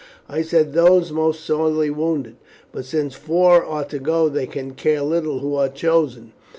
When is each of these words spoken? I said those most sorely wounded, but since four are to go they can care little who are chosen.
I 0.27 0.41
said 0.41 0.73
those 0.73 1.11
most 1.11 1.45
sorely 1.45 1.91
wounded, 1.91 2.37
but 2.71 2.85
since 2.85 3.13
four 3.13 3.63
are 3.63 3.85
to 3.85 3.99
go 3.99 4.29
they 4.29 4.47
can 4.47 4.71
care 4.73 5.03
little 5.03 5.41
who 5.41 5.53
are 5.55 5.69
chosen. 5.69 6.33